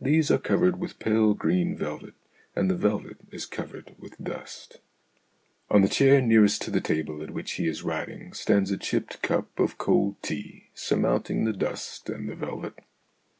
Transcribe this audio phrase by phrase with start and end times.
[0.00, 2.14] These are covered with pale green velvet,
[2.54, 4.78] and the velvet is covered with dust.
[5.68, 9.20] On the chair nearest to the table at which he is writing stands a chipped
[9.20, 12.78] cup of cold tea, surmounting the dust and the velvet.